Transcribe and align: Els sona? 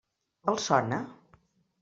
Els 0.53 0.65
sona? 0.71 0.99